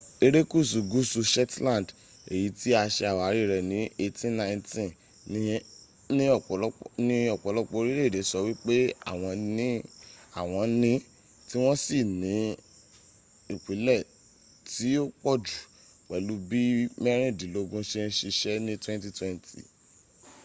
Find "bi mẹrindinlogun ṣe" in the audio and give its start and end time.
16.49-18.01